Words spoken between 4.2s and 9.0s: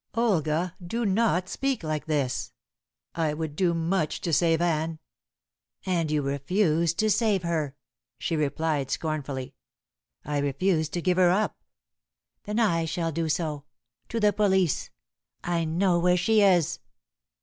to save Anne" "And you refuse to save her," she replied